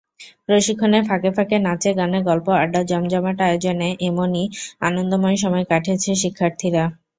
[0.47, 4.45] প্রশিক্ষণের ফাঁকে ফাঁকে নাচে-গানে, গল্প-আড্ডার জমজমাট আয়োজনে এমনই
[4.87, 6.83] আনন্দময় সময় কাটিয়েছে শিক্ষার্থীরা।